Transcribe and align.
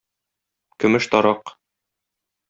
Көмеш 0.83 1.07
тарак 1.11 1.53